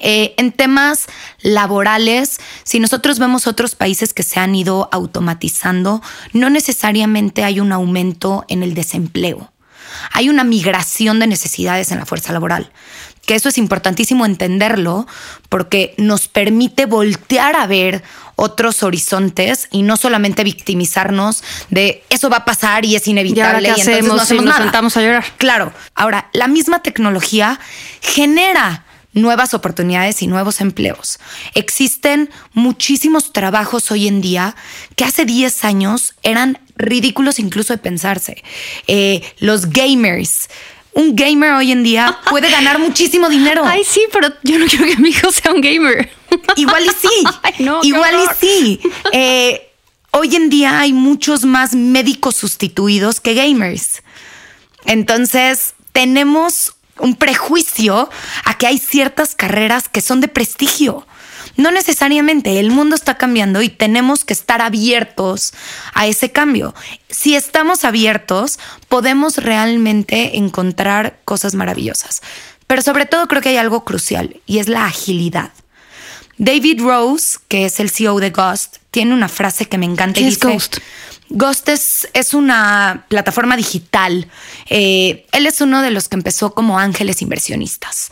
Eh, 0.00 0.34
en 0.36 0.52
temas 0.52 1.06
laborales, 1.40 2.40
si 2.64 2.80
nosotros 2.80 3.18
vemos 3.18 3.46
otros 3.46 3.74
países 3.74 4.12
que 4.14 4.22
se 4.22 4.40
han 4.40 4.54
ido 4.54 4.88
automatizando, 4.92 6.02
no 6.32 6.50
necesariamente 6.50 7.44
hay 7.44 7.60
un 7.60 7.72
aumento 7.72 8.44
en 8.48 8.62
el 8.62 8.74
desempleo. 8.74 9.52
Hay 10.12 10.28
una 10.28 10.44
migración 10.44 11.18
de 11.18 11.26
necesidades 11.26 11.92
en 11.92 11.98
la 11.98 12.06
fuerza 12.06 12.32
laboral, 12.32 12.72
que 13.26 13.34
eso 13.34 13.48
es 13.48 13.58
importantísimo 13.58 14.26
entenderlo 14.26 15.06
porque 15.48 15.94
nos 15.98 16.28
permite 16.28 16.86
voltear 16.86 17.56
a 17.56 17.66
ver 17.66 18.02
otros 18.36 18.82
horizontes 18.82 19.68
y 19.70 19.82
no 19.82 19.96
solamente 19.96 20.42
victimizarnos 20.42 21.44
de 21.70 22.02
eso 22.08 22.30
va 22.30 22.38
a 22.38 22.44
pasar 22.44 22.84
y 22.84 22.96
es 22.96 23.06
inevitable 23.06 23.68
y, 23.68 23.80
entonces 23.80 24.04
no 24.04 24.14
hacemos 24.14 24.44
nos 24.44 24.56
sentamos 24.56 24.96
a 24.96 25.02
llorar. 25.02 25.24
Claro, 25.38 25.72
ahora 25.94 26.28
la 26.32 26.48
misma 26.48 26.82
tecnología 26.82 27.60
genera 28.00 28.84
nuevas 29.12 29.54
oportunidades 29.54 30.22
y 30.22 30.26
nuevos 30.26 30.60
empleos. 30.60 31.18
Existen 31.54 32.30
muchísimos 32.52 33.32
trabajos 33.32 33.90
hoy 33.90 34.08
en 34.08 34.20
día 34.20 34.56
que 34.96 35.04
hace 35.04 35.24
10 35.24 35.64
años 35.64 36.14
eran 36.22 36.58
ridículos 36.76 37.38
incluso 37.38 37.72
de 37.72 37.78
pensarse. 37.78 38.42
Eh, 38.86 39.22
los 39.38 39.66
gamers. 39.66 40.48
Un 40.94 41.16
gamer 41.16 41.52
hoy 41.52 41.72
en 41.72 41.82
día 41.82 42.18
puede 42.30 42.50
ganar 42.50 42.78
muchísimo 42.78 43.28
dinero. 43.28 43.62
Ay, 43.64 43.84
sí, 43.84 44.02
pero 44.12 44.28
yo 44.42 44.58
no 44.58 44.66
quiero 44.66 44.86
que 44.86 44.96
mi 44.96 45.10
hijo 45.10 45.30
sea 45.32 45.52
un 45.52 45.60
gamer. 45.60 46.10
Igual 46.56 46.84
y 46.84 46.90
sí. 46.90 47.64
Igual 47.82 48.14
y 48.14 48.46
sí. 48.46 48.80
Eh, 49.12 49.70
hoy 50.10 50.36
en 50.36 50.50
día 50.50 50.80
hay 50.80 50.92
muchos 50.92 51.44
más 51.44 51.74
médicos 51.74 52.36
sustituidos 52.36 53.20
que 53.20 53.34
gamers. 53.34 54.02
Entonces, 54.84 55.74
tenemos 55.92 56.74
un 56.98 57.16
prejuicio 57.16 58.08
a 58.44 58.58
que 58.58 58.66
hay 58.66 58.78
ciertas 58.78 59.34
carreras 59.34 59.88
que 59.88 60.00
son 60.00 60.20
de 60.20 60.28
prestigio. 60.28 61.06
No 61.56 61.70
necesariamente, 61.70 62.58
el 62.60 62.70
mundo 62.70 62.94
está 62.94 63.18
cambiando 63.18 63.60
y 63.62 63.68
tenemos 63.68 64.24
que 64.24 64.32
estar 64.32 64.62
abiertos 64.62 65.52
a 65.92 66.06
ese 66.06 66.32
cambio. 66.32 66.74
Si 67.10 67.34
estamos 67.34 67.84
abiertos, 67.84 68.58
podemos 68.88 69.36
realmente 69.36 70.38
encontrar 70.38 71.18
cosas 71.24 71.54
maravillosas. 71.54 72.22
Pero 72.66 72.80
sobre 72.80 73.04
todo 73.04 73.28
creo 73.28 73.42
que 73.42 73.50
hay 73.50 73.58
algo 73.58 73.84
crucial 73.84 74.40
y 74.46 74.58
es 74.58 74.68
la 74.68 74.86
agilidad. 74.86 75.50
David 76.38 76.80
Rose, 76.80 77.38
que 77.48 77.66
es 77.66 77.78
el 77.80 77.90
CEO 77.90 78.18
de 78.18 78.30
Ghost, 78.30 78.78
tiene 78.90 79.12
una 79.14 79.28
frase 79.28 79.66
que 79.66 79.78
me 79.78 79.86
encanta 79.86 80.20
y 80.20 80.24
dice, 80.24 80.48
Ghost? 80.48 80.78
Ghost 81.34 81.68
es, 81.70 82.34
una 82.34 83.06
plataforma 83.08 83.56
digital. 83.56 84.28
Eh, 84.68 85.26
él 85.32 85.46
es 85.46 85.62
uno 85.62 85.80
de 85.80 85.90
los 85.90 86.08
que 86.08 86.16
empezó 86.16 86.52
como 86.52 86.78
ángeles 86.78 87.22
inversionistas. 87.22 88.10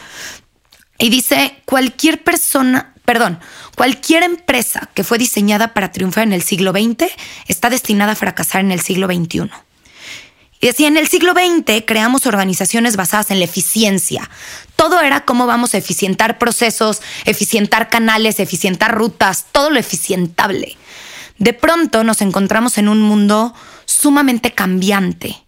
Y 0.98 1.10
dice, 1.10 1.60
cualquier 1.66 2.24
persona, 2.24 2.94
perdón, 3.04 3.38
cualquier 3.76 4.22
empresa 4.22 4.88
que 4.94 5.04
fue 5.04 5.18
diseñada 5.18 5.74
para 5.74 5.92
triunfar 5.92 6.24
en 6.24 6.32
el 6.32 6.42
siglo 6.42 6.72
XX 6.72 7.12
está 7.46 7.68
destinada 7.68 8.12
a 8.12 8.16
fracasar 8.16 8.62
en 8.62 8.72
el 8.72 8.80
siglo 8.80 9.06
XXI. 9.06 9.50
Y 10.62 10.66
decía, 10.66 10.88
en 10.88 10.96
el 10.96 11.08
siglo 11.08 11.32
XX 11.32 11.84
creamos 11.86 12.24
organizaciones 12.24 12.96
basadas 12.96 13.30
en 13.30 13.38
la 13.38 13.44
eficiencia. 13.44 14.30
Todo 14.76 15.00
era 15.00 15.26
cómo 15.26 15.46
vamos 15.46 15.74
a 15.74 15.78
eficientar 15.78 16.38
procesos, 16.38 17.02
eficientar 17.26 17.90
canales, 17.90 18.40
eficientar 18.40 18.94
rutas, 18.94 19.44
todo 19.52 19.68
lo 19.68 19.78
eficientable 19.78 20.78
de 21.40 21.54
pronto 21.54 22.04
nos 22.04 22.20
encontramos 22.20 22.78
en 22.78 22.88
un 22.88 23.00
mundo 23.00 23.52
sumamente 23.86 24.52
cambiante. 24.52 25.42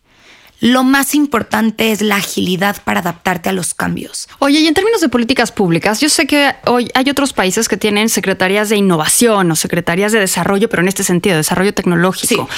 Lo 0.59 0.85
más 0.85 1.15
importante 1.15 1.93
es 1.93 2.03
la 2.03 2.17
agilidad 2.17 2.77
para 2.83 3.01
adaptarte 3.01 3.49
a 3.49 3.53
los 3.53 3.75
cambios. 3.75 4.29
Oye, 4.39 4.61
y 4.61 4.67
en 4.67 4.75
términos 4.75 5.01
de 5.01 5.09
políticas 5.09 5.53
públicas, 5.53 6.01
yo 6.01 6.09
sé 6.09 6.27
que 6.27 6.55
hoy 6.67 6.89
hay 6.95 7.11
otros 7.11 7.33
países 7.33 7.69
que 7.69 7.77
tienen 7.77 8.09
secretarías 8.09 8.69
de 8.69 8.77
innovación 8.77 9.51
o 9.51 9.57
secretarías 9.57 10.13
de 10.13 10.21
desarrollo, 10.21 10.69
pero 10.69 10.83
en 10.83 10.89
este 10.89 11.05
sentido, 11.05 11.37
desarrollo 11.37 11.75
tecnológico. 11.75 12.49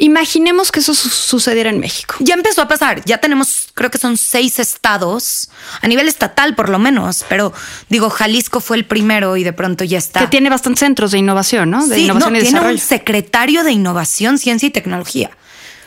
Imaginemos 0.00 0.70
que 0.70 0.78
eso 0.78 0.94
sucediera 0.94 1.70
en 1.70 1.80
México. 1.80 2.14
Ya 2.20 2.34
empezó 2.34 2.62
a 2.62 2.68
pasar. 2.68 3.04
Ya 3.04 3.18
tenemos, 3.18 3.66
creo 3.74 3.90
que 3.90 3.98
son 3.98 4.16
seis 4.16 4.60
estados, 4.60 5.50
a 5.82 5.88
nivel 5.88 6.06
estatal 6.06 6.54
por 6.54 6.68
lo 6.68 6.78
menos, 6.78 7.24
pero 7.28 7.52
digo, 7.88 8.08
Jalisco 8.08 8.60
fue 8.60 8.76
el 8.76 8.84
primero 8.86 9.36
y 9.36 9.42
de 9.42 9.52
pronto 9.52 9.82
ya 9.82 9.98
está. 9.98 10.20
Que 10.20 10.28
tiene 10.28 10.50
bastantes 10.50 10.78
centros 10.80 11.10
de 11.10 11.18
innovación, 11.18 11.70
¿no? 11.70 11.84
De 11.84 11.98
innovación 11.98 12.36
y 12.36 12.40
tiene 12.40 12.60
un 12.60 12.78
secretario 12.78 13.64
de 13.64 13.72
innovación, 13.72 14.38
ciencia 14.38 14.68
y 14.68 14.70
tecnología. 14.70 15.32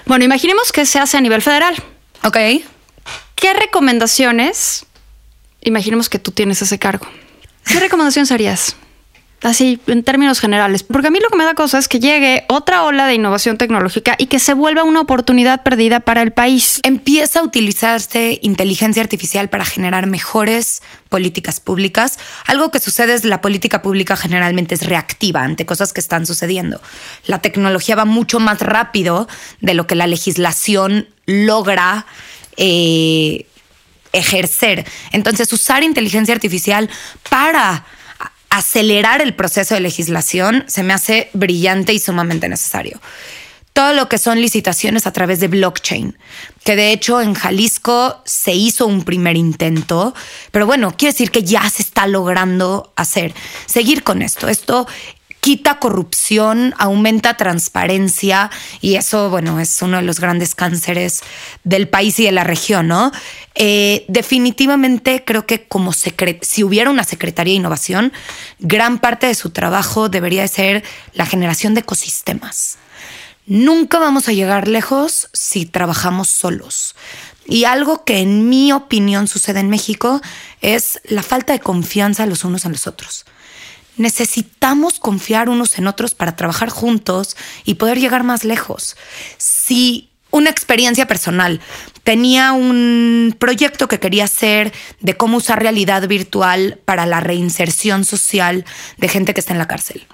Bueno, 0.05 0.25
imaginemos 0.25 0.73
que 0.73 0.85
se 0.85 0.99
hace 0.99 1.15
a 1.15 1.21
nivel 1.21 1.41
federal. 1.41 1.81
Ok. 2.23 2.37
¿Qué 3.35 3.53
recomendaciones? 3.53 4.85
Imaginemos 5.61 6.09
que 6.09 6.19
tú 6.19 6.31
tienes 6.31 6.61
ese 6.61 6.77
cargo. 6.77 7.07
¿Qué 7.63 7.79
recomendaciones 7.79 8.31
harías? 8.33 8.75
Así 9.43 9.79
en 9.87 10.03
términos 10.03 10.39
generales, 10.39 10.83
porque 10.83 11.07
a 11.07 11.11
mí 11.11 11.19
lo 11.19 11.29
que 11.29 11.37
me 11.37 11.43
da 11.43 11.53
cosa 11.53 11.79
es 11.79 11.87
que 11.87 11.99
llegue 11.99 12.45
otra 12.47 12.83
ola 12.83 13.07
de 13.07 13.15
innovación 13.15 13.57
tecnológica 13.57 14.15
y 14.17 14.27
que 14.27 14.39
se 14.39 14.53
vuelva 14.53 14.83
una 14.83 15.01
oportunidad 15.01 15.63
perdida 15.63 15.99
para 16.01 16.21
el 16.21 16.31
país. 16.31 16.79
Empieza 16.83 17.39
a 17.39 17.43
utilizarse 17.43 18.39
inteligencia 18.43 19.01
artificial 19.01 19.49
para 19.49 19.65
generar 19.65 20.05
mejores 20.07 20.81
políticas 21.09 21.59
públicas. 21.59 22.19
Algo 22.45 22.71
que 22.71 22.79
sucede 22.79 23.13
es 23.13 23.25
la 23.25 23.41
política 23.41 23.81
pública 23.81 24.15
generalmente 24.15 24.75
es 24.75 24.85
reactiva 24.85 25.43
ante 25.43 25.65
cosas 25.65 25.91
que 25.91 26.01
están 26.01 26.25
sucediendo. 26.25 26.81
La 27.25 27.39
tecnología 27.39 27.95
va 27.95 28.05
mucho 28.05 28.39
más 28.39 28.59
rápido 28.61 29.27
de 29.59 29.73
lo 29.73 29.87
que 29.87 29.95
la 29.95 30.07
legislación 30.07 31.07
logra. 31.25 32.05
Eh, 32.57 33.45
ejercer. 34.13 34.85
Entonces, 35.13 35.53
usar 35.53 35.83
inteligencia 35.83 36.33
artificial 36.33 36.89
para 37.29 37.85
acelerar 38.51 39.21
el 39.21 39.33
proceso 39.33 39.73
de 39.73 39.79
legislación 39.79 40.65
se 40.67 40.83
me 40.83 40.93
hace 40.93 41.29
brillante 41.33 41.93
y 41.93 41.99
sumamente 41.99 42.49
necesario. 42.49 43.01
Todo 43.73 43.93
lo 43.93 44.09
que 44.09 44.17
son 44.17 44.41
licitaciones 44.41 45.07
a 45.07 45.13
través 45.13 45.39
de 45.39 45.47
blockchain, 45.47 46.17
que 46.65 46.75
de 46.75 46.91
hecho 46.91 47.21
en 47.21 47.33
Jalisco 47.33 48.21
se 48.25 48.51
hizo 48.51 48.85
un 48.85 49.03
primer 49.03 49.37
intento, 49.37 50.13
pero 50.51 50.65
bueno, 50.65 50.93
quiere 50.97 51.13
decir 51.13 51.31
que 51.31 51.43
ya 51.43 51.67
se 51.69 51.81
está 51.81 52.05
logrando 52.05 52.91
hacer. 52.97 53.33
Seguir 53.65 54.03
con 54.03 54.21
esto. 54.21 54.49
Esto 54.49 54.85
quita 55.41 55.79
corrupción, 55.79 56.73
aumenta 56.77 57.35
transparencia 57.35 58.51
y 58.79 58.95
eso, 58.95 59.29
bueno, 59.31 59.59
es 59.59 59.81
uno 59.81 59.97
de 59.97 60.03
los 60.03 60.19
grandes 60.19 60.53
cánceres 60.53 61.21
del 61.63 61.89
país 61.89 62.19
y 62.19 62.25
de 62.25 62.31
la 62.31 62.43
región, 62.43 62.87
¿no? 62.87 63.11
Eh, 63.55 64.05
definitivamente 64.07 65.23
creo 65.25 65.47
que 65.47 65.67
como 65.67 65.93
si 65.93 66.63
hubiera 66.63 66.91
una 66.91 67.03
Secretaría 67.03 67.53
de 67.53 67.57
Innovación, 67.57 68.13
gran 68.59 68.99
parte 68.99 69.27
de 69.27 69.35
su 69.35 69.49
trabajo 69.49 70.09
debería 70.09 70.47
ser 70.47 70.83
la 71.13 71.25
generación 71.25 71.73
de 71.73 71.81
ecosistemas. 71.81 72.77
Nunca 73.47 73.97
vamos 73.97 74.27
a 74.27 74.33
llegar 74.33 74.67
lejos 74.67 75.29
si 75.33 75.65
trabajamos 75.65 76.29
solos. 76.29 76.95
Y 77.47 77.63
algo 77.63 78.05
que 78.05 78.19
en 78.19 78.47
mi 78.47 78.71
opinión 78.71 79.27
sucede 79.27 79.59
en 79.59 79.69
México 79.69 80.21
es 80.61 81.01
la 81.05 81.23
falta 81.23 81.51
de 81.51 81.59
confianza 81.59 82.27
los 82.27 82.45
unos 82.45 82.65
en 82.65 82.73
los 82.73 82.85
otros 82.85 83.25
necesitamos 84.01 84.99
confiar 84.99 85.47
unos 85.49 85.77
en 85.77 85.87
otros 85.87 86.15
para 86.15 86.35
trabajar 86.35 86.69
juntos 86.69 87.37
y 87.63 87.75
poder 87.75 87.99
llegar 87.99 88.23
más 88.23 88.43
lejos. 88.43 88.97
Si 89.37 90.11
una 90.31 90.49
experiencia 90.49 91.07
personal. 91.07 91.59
Tenía 92.03 92.53
un 92.53 93.35
proyecto 93.37 93.87
que 93.87 93.99
quería 93.99 94.23
hacer 94.23 94.73
de 95.01 95.15
cómo 95.15 95.37
usar 95.37 95.61
realidad 95.61 96.07
virtual 96.07 96.79
para 96.85 97.05
la 97.05 97.19
reinserción 97.19 98.05
social 98.05 98.65
de 98.97 99.09
gente 99.09 99.33
que 99.33 99.41
está 99.41 99.53
en 99.53 99.59
la 99.59 99.67
cárcel. 99.67 100.07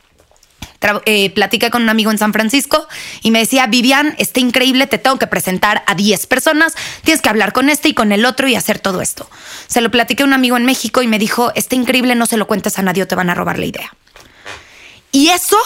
Eh, 1.05 1.31
platiqué 1.31 1.69
con 1.71 1.81
un 1.81 1.89
amigo 1.89 2.11
en 2.11 2.17
San 2.17 2.33
Francisco 2.33 2.87
y 3.23 3.31
me 3.31 3.39
decía, 3.39 3.65
Vivian, 3.67 4.15
está 4.19 4.39
increíble, 4.39 4.85
te 4.87 4.97
tengo 4.97 5.17
que 5.17 5.27
presentar 5.27 5.83
a 5.87 5.95
10 5.95 6.27
personas, 6.27 6.75
tienes 7.03 7.21
que 7.21 7.29
hablar 7.29 7.51
con 7.51 7.69
este 7.69 7.89
y 7.89 7.93
con 7.93 8.11
el 8.11 8.25
otro 8.25 8.47
y 8.47 8.55
hacer 8.55 8.79
todo 8.79 9.01
esto. 9.01 9.29
Se 9.67 9.81
lo 9.81 9.89
platiqué 9.89 10.23
a 10.23 10.25
un 10.25 10.33
amigo 10.33 10.55
en 10.55 10.65
México 10.65 11.01
y 11.01 11.07
me 11.07 11.19
dijo, 11.19 11.51
está 11.55 11.75
increíble, 11.75 12.15
no 12.15 12.25
se 12.25 12.37
lo 12.37 12.47
cuentes 12.47 12.77
a 12.77 12.83
nadie 12.83 13.03
o 13.03 13.07
te 13.07 13.15
van 13.15 13.29
a 13.29 13.33
robar 13.33 13.57
la 13.57 13.65
idea. 13.65 13.93
Y 15.11 15.29
eso 15.29 15.57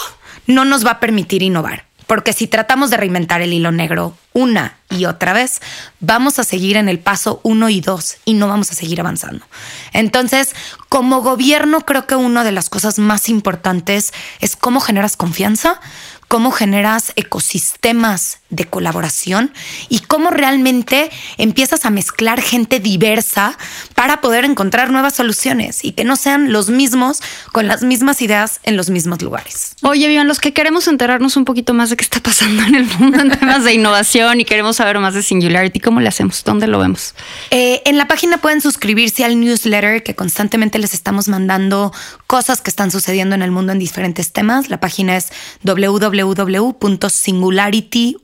no 0.46 0.64
nos 0.64 0.84
va 0.86 0.92
a 0.92 1.00
permitir 1.00 1.42
innovar, 1.42 1.86
porque 2.06 2.32
si 2.32 2.46
tratamos 2.46 2.90
de 2.90 2.96
reinventar 2.96 3.40
el 3.42 3.52
hilo 3.52 3.72
negro 3.72 4.16
una 4.32 4.76
y 4.90 5.04
otra 5.06 5.32
vez, 5.32 5.60
vamos 6.00 6.38
a 6.38 6.44
seguir 6.44 6.76
en 6.76 6.88
el 6.88 6.98
paso 6.98 7.40
uno 7.42 7.68
y 7.68 7.80
dos 7.80 8.16
y 8.24 8.34
no 8.34 8.48
vamos 8.48 8.70
a 8.70 8.74
seguir 8.74 9.00
avanzando. 9.00 9.44
Entonces, 9.92 10.54
como 10.88 11.22
gobierno, 11.22 11.82
creo 11.82 12.06
que 12.06 12.16
una 12.16 12.44
de 12.44 12.52
las 12.52 12.68
cosas 12.68 12.98
más 12.98 13.28
importantes 13.28 14.12
es 14.40 14.56
cómo 14.56 14.80
generas 14.80 15.16
confianza, 15.16 15.80
cómo 16.28 16.50
generas 16.50 17.12
ecosistemas 17.16 18.41
de 18.52 18.66
colaboración 18.66 19.52
y 19.88 20.00
cómo 20.00 20.30
realmente 20.30 21.10
empiezas 21.38 21.84
a 21.84 21.90
mezclar 21.90 22.40
gente 22.40 22.78
diversa 22.78 23.58
para 23.94 24.20
poder 24.20 24.44
encontrar 24.44 24.90
nuevas 24.90 25.14
soluciones 25.14 25.84
y 25.84 25.92
que 25.92 26.04
no 26.04 26.16
sean 26.16 26.52
los 26.52 26.68
mismos 26.68 27.20
con 27.50 27.66
las 27.66 27.82
mismas 27.82 28.22
ideas 28.22 28.60
en 28.62 28.76
los 28.76 28.90
mismos 28.90 29.22
lugares. 29.22 29.74
Oye, 29.82 30.06
Vivian, 30.06 30.28
los 30.28 30.38
que 30.38 30.52
queremos 30.52 30.86
enterarnos 30.86 31.36
un 31.36 31.44
poquito 31.44 31.74
más 31.74 31.90
de 31.90 31.96
qué 31.96 32.04
está 32.04 32.20
pasando 32.20 32.62
en 32.62 32.74
el 32.74 32.84
mundo 32.84 33.20
en 33.20 33.30
temas 33.30 33.64
de 33.64 33.72
innovación 33.72 34.40
y 34.40 34.44
queremos 34.44 34.76
saber 34.76 34.98
más 34.98 35.14
de 35.14 35.22
Singularity, 35.22 35.80
¿cómo 35.80 36.00
le 36.00 36.08
hacemos? 36.08 36.44
¿Dónde 36.44 36.66
lo 36.66 36.78
vemos? 36.78 37.14
Eh, 37.50 37.82
en 37.86 37.96
la 37.96 38.06
página 38.06 38.38
pueden 38.38 38.60
suscribirse 38.60 39.24
al 39.24 39.40
newsletter 39.40 40.02
que 40.02 40.14
constantemente 40.14 40.78
les 40.78 40.92
estamos 40.92 41.28
mandando 41.28 41.92
cosas 42.26 42.60
que 42.60 42.70
están 42.70 42.90
sucediendo 42.90 43.34
en 43.34 43.42
el 43.42 43.50
mundo 43.50 43.72
en 43.72 43.78
diferentes 43.78 44.32
temas. 44.32 44.68
La 44.68 44.78
página 44.78 45.16
es 45.16 45.28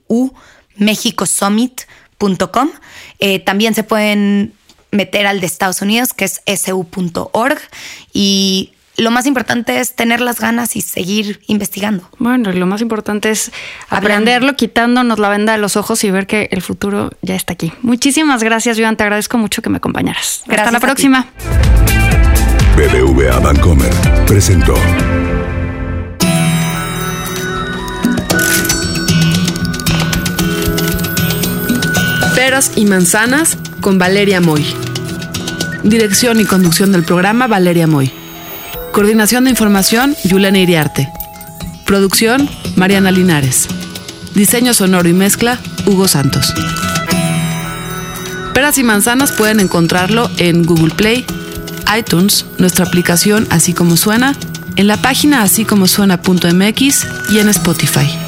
www.singularityumexicosummit.com. 0.08 2.70
Eh, 3.20 3.38
también 3.40 3.74
se 3.74 3.82
pueden 3.84 4.52
meter 4.90 5.26
al 5.26 5.40
de 5.40 5.46
Estados 5.46 5.82
Unidos, 5.82 6.12
que 6.14 6.24
es 6.24 6.40
su.org. 6.62 7.58
Y 8.12 8.72
lo 8.96 9.10
más 9.10 9.26
importante 9.26 9.80
es 9.80 9.94
tener 9.94 10.20
las 10.20 10.40
ganas 10.40 10.74
y 10.76 10.80
seguir 10.80 11.40
investigando. 11.46 12.08
Bueno, 12.18 12.50
lo 12.52 12.66
más 12.66 12.80
importante 12.80 13.30
es 13.30 13.52
Hablando. 13.88 14.08
aprenderlo, 14.08 14.56
quitándonos 14.56 15.18
la 15.18 15.28
venda 15.28 15.52
de 15.52 15.58
los 15.58 15.76
ojos 15.76 16.02
y 16.04 16.10
ver 16.10 16.26
que 16.26 16.48
el 16.50 16.62
futuro 16.62 17.10
ya 17.22 17.34
está 17.36 17.52
aquí. 17.52 17.72
Muchísimas 17.82 18.42
gracias, 18.42 18.76
Vivian. 18.76 18.96
Te 18.96 19.04
agradezco 19.04 19.38
mucho 19.38 19.62
que 19.62 19.70
me 19.70 19.76
acompañaras. 19.76 20.38
Hasta 20.40 20.52
Gracias 20.52 20.72
la 20.72 20.78
a 20.78 20.80
ti. 20.80 20.86
próxima. 20.86 21.26
BBVA 22.76 23.38
Bancomer 23.40 23.92
presentó 24.26 24.74
Peras 32.38 32.70
y 32.76 32.84
manzanas 32.84 33.58
con 33.80 33.98
Valeria 33.98 34.40
Moy. 34.40 34.64
Dirección 35.82 36.38
y 36.38 36.44
conducción 36.44 36.92
del 36.92 37.02
programa 37.02 37.48
Valeria 37.48 37.88
Moy. 37.88 38.12
Coordinación 38.92 39.42
de 39.42 39.50
información 39.50 40.14
Yulena 40.22 40.60
Iriarte. 40.60 41.08
Producción 41.84 42.48
Mariana 42.76 43.10
Linares. 43.10 43.66
Diseño 44.36 44.72
sonoro 44.72 45.08
y 45.08 45.14
mezcla 45.14 45.58
Hugo 45.84 46.06
Santos. 46.06 46.54
Peras 48.54 48.78
y 48.78 48.84
manzanas 48.84 49.32
pueden 49.32 49.58
encontrarlo 49.58 50.30
en 50.36 50.64
Google 50.64 50.94
Play, 50.94 51.26
iTunes, 51.98 52.46
nuestra 52.58 52.84
aplicación 52.84 53.48
Así 53.50 53.72
como 53.72 53.96
suena, 53.96 54.36
en 54.76 54.86
la 54.86 54.96
página 54.96 55.42
así 55.42 55.64
como 55.64 55.88
suena.mx 55.88 57.06
y 57.32 57.38
en 57.40 57.48
Spotify. 57.48 58.27